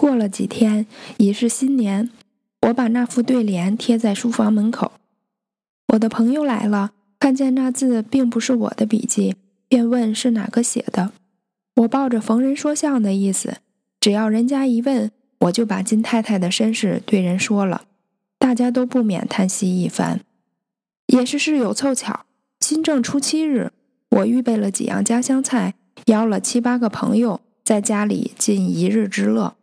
[0.00, 0.86] 过了几天，
[1.18, 2.08] 已是新年，
[2.62, 4.92] 我把那副对联贴在书房门口。
[5.88, 9.36] 我的朋友来了，看见那字并不是我的笔记，
[9.68, 11.12] 便问是哪个写的。
[11.76, 13.58] 我抱着逢人说相的意思，
[14.00, 15.10] 只要人家一问，
[15.40, 17.82] 我就把金太太的身世对人说了，
[18.38, 20.20] 大家都不免叹息一番。
[21.08, 22.24] 也是事有凑巧，
[22.60, 23.70] 新正初七日，
[24.08, 25.74] 我预备了几样家乡菜，
[26.06, 29.56] 邀了七八个朋友，在家里尽一日之乐。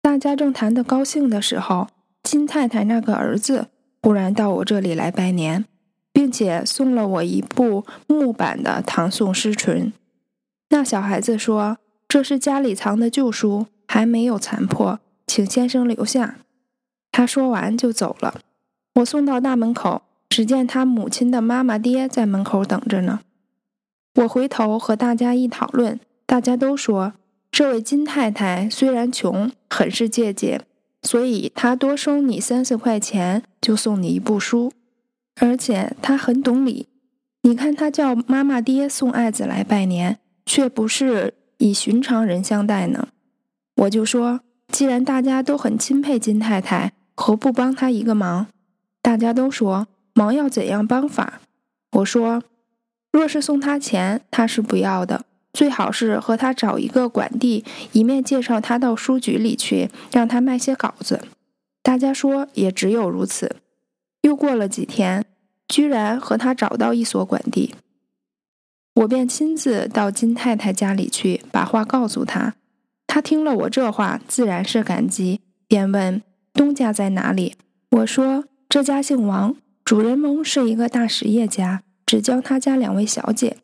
[0.00, 1.88] 大家正谈得高兴的时候，
[2.22, 3.68] 金太太那个儿子
[4.02, 5.64] 忽然到我这里来拜年，
[6.12, 9.92] 并且送了我一部木板的唐宋诗存。
[10.70, 16.38] 那小孩子说：“这是家里藏的旧书，还没有残破，请先生留下。”
[17.12, 18.40] 他说完就走了。
[18.96, 20.02] 我送到大门口。
[20.30, 23.20] 只见他母亲的妈妈爹在门口等着呢。
[24.16, 27.14] 我回头和大家一讨论，大家都说
[27.50, 30.60] 这位金太太虽然穷，很是节俭，
[31.02, 34.72] 所以她多收你三四块钱就送你一部书，
[35.40, 36.88] 而且她很懂礼。
[37.42, 43.08] 你看她叫妈妈爹送爱子来拜年，却不是以寻常人相待呢。
[43.76, 48.46] 我就说，既然大家都很钦佩金太太，何不帮她一个忙？
[49.02, 49.88] 大家都说。
[50.14, 51.40] 忙要怎样帮法？
[51.92, 52.42] 我说，
[53.12, 55.24] 若是送她钱，她是不要的。
[55.58, 61.22] 最好是和他找一个馆地，一面介绍他到书局里去，让他卖些稿子。
[61.82, 63.56] 大家说也只有如此。
[64.22, 65.24] 又过了几天，
[65.66, 67.74] 居然和他找到一所馆地，
[68.94, 72.54] 我便亲自到金太太家里去，把话告诉他。
[73.08, 76.22] 他听了我这话，自然是感激，便问
[76.52, 77.56] 东家在哪里。
[77.90, 79.56] 我说这家姓王。
[79.84, 83.56] 主人翁是一个大实业家，只教他家两位小姐。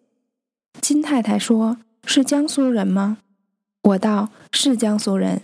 [0.80, 3.18] 金太太说：“是江苏人吗？”
[3.82, 5.42] 我道：“是江苏人。”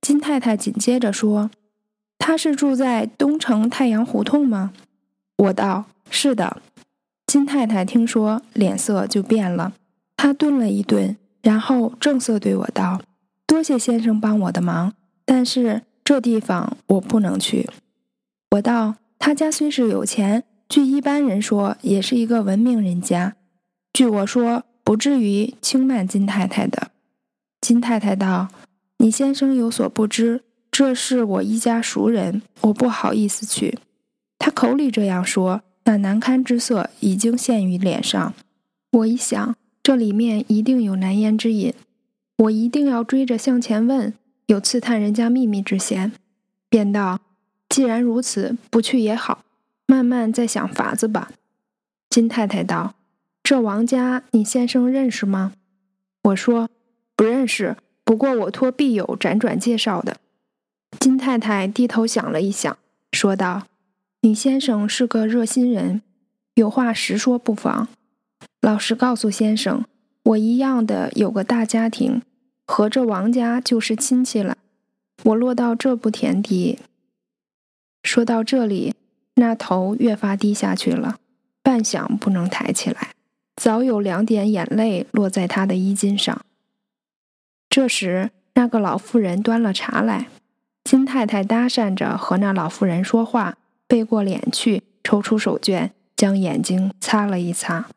[0.00, 1.50] 金太太紧接着说
[2.18, 4.72] ：“他是住在东城太阳胡同吗？”
[5.36, 6.60] 我道：“是的。”
[7.26, 9.72] 金太太听说，脸色就变了。
[10.16, 13.00] 她顿了一顿，然后正色对我道
[13.46, 14.92] ：“多谢先生帮我的忙，
[15.24, 17.68] 但是这地方我不能去。”
[18.52, 18.96] 我道。
[19.22, 23.36] 他家虽是有钱，据一般人说，也是一个文明人家。
[23.92, 26.90] 据我说，不至于轻慢金太太的。
[27.60, 28.48] 金太太道
[28.98, 33.78] ：“你先生有所不知，这是我一家熟人，我不好意思去。”
[34.38, 38.32] 他口里这样说，那难堪之色已经现于脸上。
[38.92, 41.74] 我一想，这里面一定有难言之隐，
[42.38, 44.14] 我一定要追着向前问，
[44.46, 46.12] 有刺探人家秘密之嫌，
[46.68, 47.20] 便道。
[47.68, 49.44] 既然如此，不去也好，
[49.86, 51.30] 慢慢再想法子吧。
[52.08, 52.94] 金太太道
[53.50, 55.54] ：“这王家，你先生认识吗？”
[56.22, 56.70] 我说
[57.16, 60.18] ：“不认识，不过我托必友辗转介绍的。”
[61.00, 62.78] 金太太低头想了一想，
[63.10, 63.66] 说道
[64.22, 66.00] ：“你先生是个热心人，
[66.54, 67.88] 有话实说不妨。
[68.60, 69.84] 老实告诉先生，
[70.22, 72.22] 我一样的有个大家庭，
[72.64, 74.58] 和这王家就是亲戚了。
[75.24, 76.78] 我落到这步田地。”
[78.04, 78.94] 说到这里，
[79.34, 81.18] 那头越发低下去了，
[81.64, 83.10] 半晌不能抬起来，
[83.60, 86.40] 早有两点眼泪落在他的衣襟上。
[87.68, 90.28] 这时，那个老妇人端了茶来，
[90.82, 97.90] 金太太搭讪着和那老妇人说话，背过脸去，抽出手绢，将眼睛擦了一擦。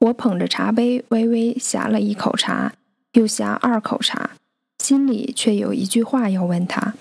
[0.00, 2.72] 我捧着茶杯，微微呷了一口茶，
[3.12, 4.32] 又呷二口茶，
[4.80, 6.94] 心里却有一句话要问他。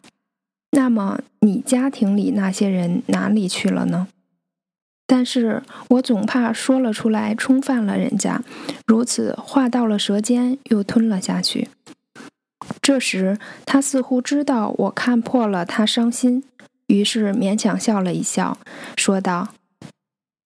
[0.73, 4.09] 那么你家庭里那些人哪里去了呢？
[5.15, 8.41] 但是我总怕说了出来冲犯了人家，
[8.87, 11.69] 如此话到了舌尖又吞了下去。
[12.81, 16.43] 这时他似乎知道我看破了他伤心，
[16.87, 18.57] 于是勉强笑了一笑，
[18.97, 19.49] 说道：“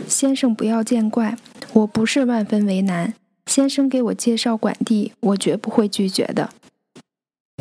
[0.06, 1.38] 先生不要见怪，
[1.72, 3.14] 我不是万分为难。
[3.46, 6.50] 先生给我介绍管地，我绝不会拒绝的。”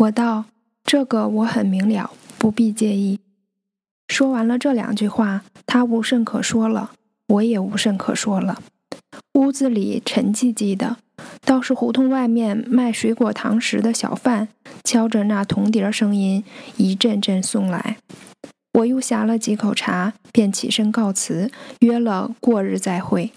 [0.03, 0.47] 我道
[0.83, 3.21] ：“这个我很明了。”不必介意。
[4.09, 6.93] 说完了这两句话，他无甚可说了，
[7.29, 8.63] 我也无甚可说了。
[9.35, 10.97] 屋子里沉寂寂的，
[11.45, 14.49] 倒是胡同外面卖水果糖食的小贩
[14.85, 16.43] 敲着那铜碟声音
[16.77, 17.99] 一阵阵送来。
[18.75, 23.33] 我又呷了几口茶，便起身告辞，约了过日再会。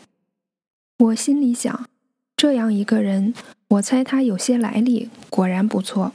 [0.98, 1.86] 我心里想，
[2.36, 3.34] 这样一个人，
[3.70, 6.12] 我猜他有些来历，果然不错。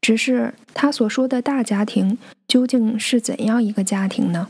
[0.00, 2.16] 只是他所说的大家庭
[2.46, 4.48] 究竟是怎样一个家庭呢？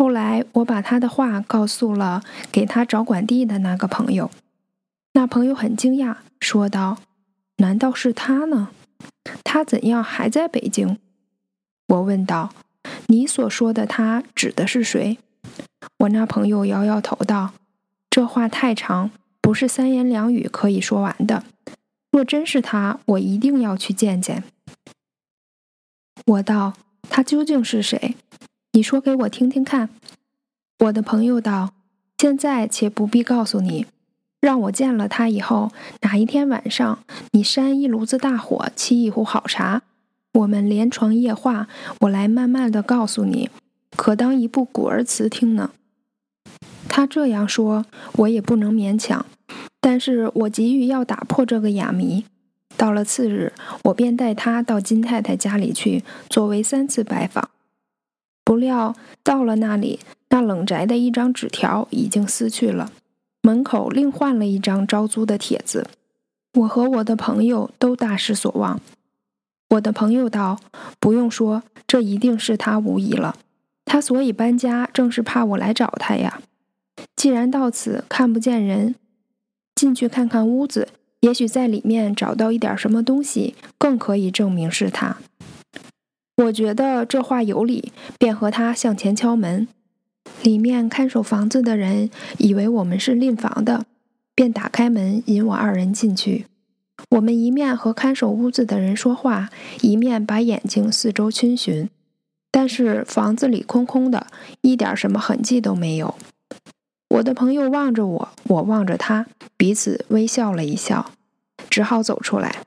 [0.00, 4.30] 后来我把他的话告诉了给他找管地的那个朋友，
[5.12, 6.96] 那朋友很惊讶，说道
[7.60, 8.70] ：“难道是他呢？”
[9.44, 10.96] 他怎样还在北京？
[11.88, 12.54] 我问道
[13.08, 15.18] ：“你所说的他指的是谁？”
[16.00, 17.52] 我那朋友摇摇头道
[18.08, 19.10] ：“这话太长，
[19.42, 21.44] 不是三言两语可以说完的。
[22.10, 24.44] 若真是他，我一定要去见见。”
[26.24, 26.72] 我道
[27.10, 28.16] ：“他究竟是谁？
[28.72, 29.90] 你说给我听听看。”
[30.84, 31.72] 我的朋友道
[32.18, 33.86] ：“现在且不必告诉你。”
[34.40, 35.70] 让我见了他以后，
[36.00, 37.00] 哪一天晚上
[37.32, 39.82] 你扇一炉子大火，沏一壶好茶，
[40.32, 41.68] 我们连床夜话，
[42.00, 43.50] 我来慢慢的告诉你，
[43.94, 45.72] 可当一部古儿词听呢。
[46.88, 49.26] 他这样说，我也不能勉强，
[49.78, 52.24] 但是我急于要打破这个哑谜。
[52.78, 53.52] 到了次日，
[53.84, 57.50] 我便带他到金太太家里去，作为三次拜访。
[58.44, 60.00] 不料到了那里，
[60.30, 62.92] 那冷宅的一张纸条已经撕去了。
[63.42, 65.88] 门口另换了一张招租的帖子，
[66.54, 68.80] 我和我的朋友都大失所望。
[69.70, 70.58] 我的朋友道
[70.98, 73.36] ：“不用说，这一定是他无疑了。
[73.84, 76.42] 他所以搬家，正是怕我来找他呀。
[77.14, 78.96] 既然到此看不见人，
[79.74, 80.88] 进去看看屋子，
[81.20, 85.18] 也许在里面找到一点什么东西，更可以证明是他。”
[86.44, 89.68] 我觉得这话有理，便和他向前敲门。
[90.42, 92.08] 里面看守房子的人
[92.38, 93.84] 以为我们是赁房的，
[94.34, 96.46] 便打开门引我二人进去。
[97.10, 99.50] 我们一面和看守屋子的人说话，
[99.82, 101.90] 一面把眼睛四周逡巡。
[102.50, 104.26] 但是房子里空空的，
[104.62, 106.14] 一点什么痕迹都没有。
[107.08, 109.26] 我的朋友望着我，我望着他，
[109.56, 111.12] 彼此微笑了一笑，
[111.68, 112.62] 只好走出来。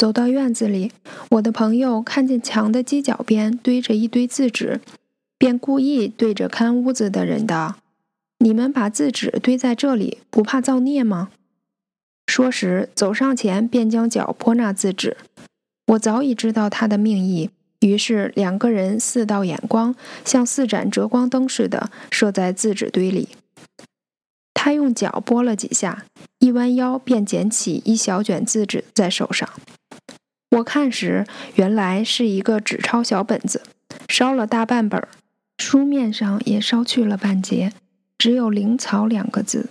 [0.00, 0.92] 走到院子里，
[1.32, 4.80] 我的朋友看见墙的犄角边堆着一堆字纸。
[5.36, 7.76] 便故意对着看屋子的人道
[8.40, 11.28] ：“你们把字纸堆在这里，不怕造孽吗？”
[12.26, 15.18] 说时，走上前便将脚泼那字纸。
[15.88, 17.50] 我早已知道他的命意，
[17.80, 19.94] 于是两个人四道眼光，
[20.24, 23.28] 像四盏折光灯似的射在字纸堆里。
[24.54, 26.06] 他用脚拨了几下，
[26.38, 29.46] 一弯腰便捡起一小卷字纸在手上。
[30.50, 33.62] 我看时，原来是一个纸钞小本子，
[34.08, 35.08] 烧了大半本儿。
[35.58, 37.72] 书面上也烧去了半截，
[38.18, 39.68] 只有“灵草”两个字，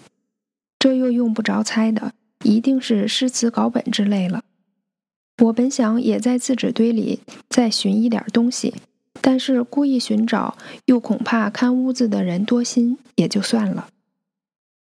[0.78, 4.44] 这又用不着猜的，一定是诗词稿本之类了。
[5.44, 8.76] 我本想也在字纸堆里再寻一点东西，
[9.20, 13.90] 但是故意寻找，又恐怕看屋子的人多心，也就算了。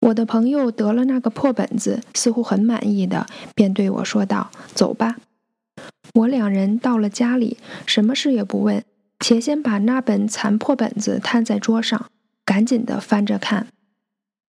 [0.00, 5.16] 我的朋友得了那个破本子，似乎很满意的，便对我说道：“走吧。”
[6.17, 8.83] 我两人到了家里，什么事也不问。
[9.21, 12.11] 且先把那本残破本子摊在桌上，
[12.45, 13.67] 赶紧的翻着看。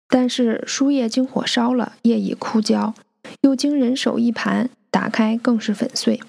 [0.08, 2.94] 但是书页经火烧了，页已枯焦，
[3.42, 6.20] 又经人手一盘，打开更是粉碎。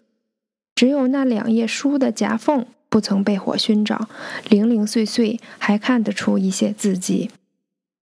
[0.75, 4.07] 只有那两页书的夹缝不曾被火熏着，
[4.49, 7.29] 零零碎碎，还看得出一些字迹。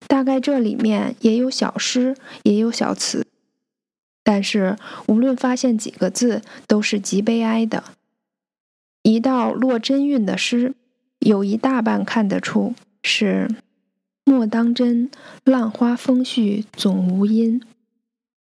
[0.07, 3.25] 大概这里面也有小诗，也有小词。
[4.23, 4.77] 但是
[5.07, 7.83] 无论发现几个字，都是极悲哀的。
[9.03, 10.75] 一道落真韵的诗，
[11.19, 13.49] 有一大半看得出是
[14.23, 15.09] “莫当真，
[15.43, 17.61] 浪花风絮总无因。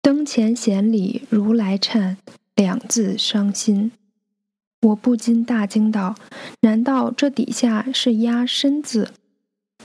[0.01, 2.18] 灯前闲里如来颤，
[2.56, 3.91] 两字伤心。”
[4.81, 6.15] 我不禁大惊道
[6.62, 9.12] ：“难道这底下是压身字？”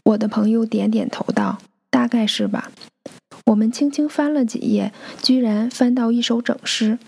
[0.05, 1.59] 我的朋友点点头道
[1.91, 2.73] ：“大概是吧。”
[3.47, 6.99] 我们轻轻翻了几页，居然翻到一首整诗。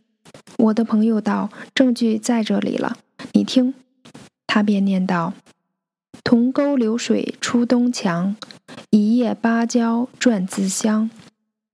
[0.59, 2.97] 我的朋友道：“证据在这里了。”
[3.33, 3.75] 你听，
[4.47, 5.35] 他便念道
[6.25, 8.37] ：“同沟流水出东墙，
[8.91, 11.11] 一叶芭蕉转自香。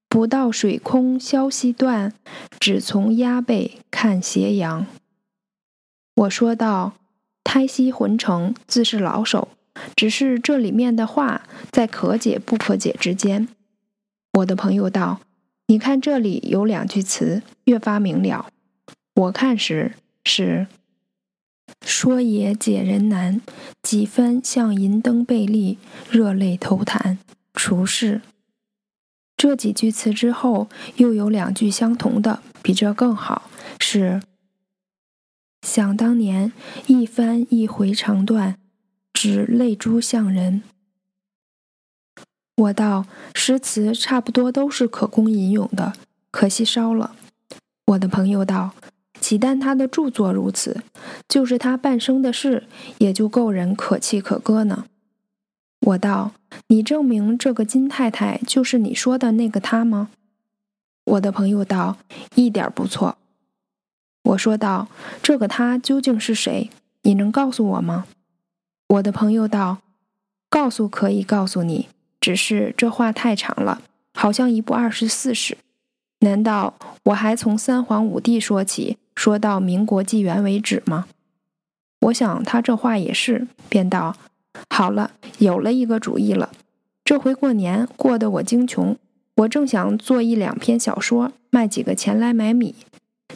[0.08, 2.12] 不到水空消息断，
[2.58, 4.86] 只从鸭背看斜阳。”
[6.16, 6.94] 我说道
[7.44, 9.48] ：“胎息浑成，自是老手，
[9.94, 13.48] 只是这里面的话在可解不可解之间。”
[14.32, 15.20] 我的朋友道
[15.68, 18.48] ：“你看这里有两句词，越发明了。
[19.14, 19.94] 我看时
[20.24, 20.66] 是。”
[21.86, 23.40] 说也解人难，
[23.80, 25.78] 几番向银灯背立，
[26.10, 27.18] 热泪投弹。
[27.54, 28.20] 除是
[29.36, 33.48] 这几句词之后，又有两句相同的，比这更好。
[33.78, 34.20] 是
[35.62, 36.52] 想当年
[36.88, 38.58] 一番一回肠断，
[39.12, 40.62] 只泪珠向人。
[42.60, 45.94] 我道诗词差不多都是可供吟咏的，
[46.30, 47.16] 可惜烧了。
[47.86, 48.72] 我的朋友道。
[49.20, 50.82] 岂但他的著作如此，
[51.28, 54.86] 就是他半生的事，也就够人可泣可歌呢。
[55.88, 56.32] 我道
[56.68, 60.08] ：“你证明这个金太太就是你说的那个她吗？”
[61.04, 61.98] 我的朋友道
[62.34, 63.18] ：“一点不错。”
[64.24, 64.88] 我说道
[65.22, 66.70] ：“这个他究竟是谁？
[67.02, 68.06] 你能告诉我吗？”
[68.88, 69.82] 我的朋友道
[70.48, 71.90] ：“告诉可以告诉你，
[72.20, 73.80] 只是这话太长了，
[74.14, 75.56] 好像一部二十四史。
[76.20, 76.74] 难道
[77.04, 81.06] 我还从三皇五帝说起，说到民国纪元为止吗？”
[82.06, 84.16] 我想他这话也是，便道
[84.68, 86.50] ：“好了，有了一个主意了。
[87.04, 88.96] 这回过年过得我精穷，
[89.36, 92.74] 我正想做一两篇小说，卖几个钱来买米。”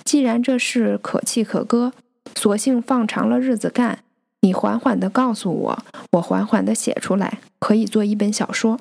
[0.05, 1.93] 既然这事可气可歌，
[2.35, 4.01] 索性放长了日子干。
[4.41, 8.79] 你缓缓地告诉我，我缓缓地写出来，可以做一本小说。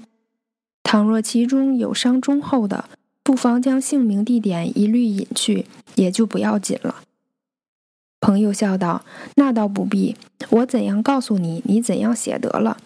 [0.83, 2.83] 倘若其中有伤忠厚的，
[3.23, 6.97] 不妨将姓名、地点一律隐去，也就不要紧了。
[8.19, 9.05] 朋友笑道
[9.37, 10.17] ：“那倒不必，
[10.49, 12.77] 我怎样告诉你，你怎样写得了。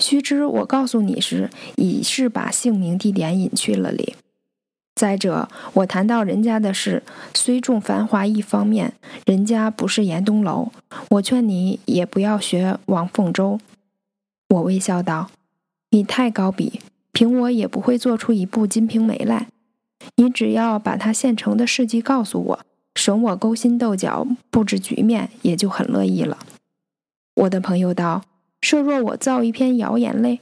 [0.00, 4.16] 须知我告诉你时，已是把姓名、地点隐去了哩。”
[5.00, 10.72] 再者，我谈到人家的事，虽重繁华一方面，人家不是严冬楼，
[11.10, 13.60] 我劝你也不要学王凤洲。
[14.48, 15.30] 我微笑道
[15.90, 16.80] ：“你太高比，
[17.12, 19.48] 凭我也不会做出一部《金瓶梅》来。
[20.16, 22.60] 你只要把他现成的事迹告诉我，
[22.94, 26.38] 省我勾心斗角布置局面，也就很乐意了。”
[27.36, 28.24] 我的朋友道
[28.62, 30.40] ：“设若我造一篇谣言嘞？”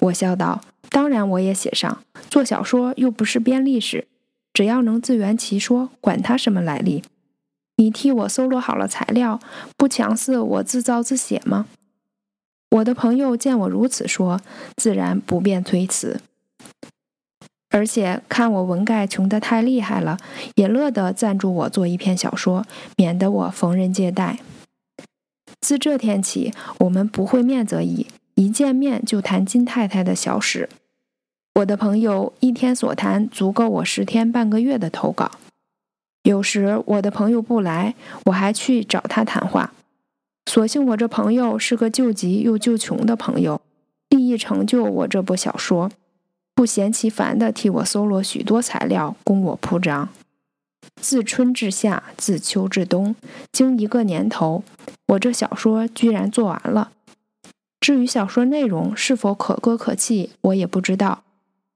[0.00, 0.62] 我笑道。
[0.88, 2.02] 当然，我也写上。
[2.30, 4.06] 做小说又不是编历史，
[4.52, 7.02] 只要能自圆其说，管他什么来历。
[7.76, 9.38] 你替我搜罗好了材料，
[9.76, 11.66] 不强似我自造自写吗？
[12.76, 14.40] 我的朋友见我如此说，
[14.76, 16.20] 自然不便推辞，
[17.70, 20.18] 而且看我文概穷得太厉害了，
[20.56, 22.66] 也乐得赞助我做一篇小说，
[22.96, 24.40] 免得我逢人借贷。
[25.60, 30.68] 自这天起，我们不会面则已，一见面就谈金太太的小史。
[31.54, 35.30] 我的朋友一天所谈足够我十天半个月的投稿。
[36.24, 37.94] 有时我的朋友不来，
[38.26, 39.72] 我还去找他谈话。
[40.46, 43.60] 所幸我这朋友是个救急又救穷的朋友，
[44.08, 45.90] 立意成就我这部小说，
[46.54, 50.08] 不嫌其烦的替我搜罗许多材料供我铺张。
[51.02, 53.16] 自春至夏，自秋至冬，
[53.52, 54.62] 经一个年头，
[55.08, 56.92] 我这小说居然做完了。
[57.80, 61.24] 至于小说内容是否可歌可泣，我也不知道。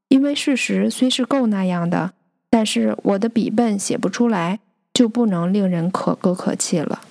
[0.09, 2.13] 因为事实虽是够那样的，
[2.49, 4.61] 但是我的笔笨写不出来，
[4.95, 7.03] 就不能令人可歌可泣了。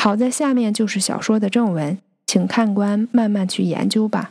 [0.00, 4.30] 好在下面就是小说的正文，请看官慢慢去研究吧。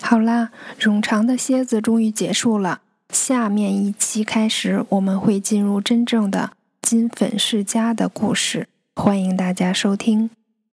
[0.00, 2.80] 好啦，冗长的蝎子终于结束了，
[3.10, 10.30] 下面一期开始，我们会进入真正的金粉世家的故事，欢迎大家收听。